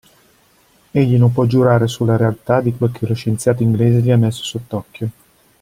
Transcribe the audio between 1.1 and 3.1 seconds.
non può giurare su la realtà di quel che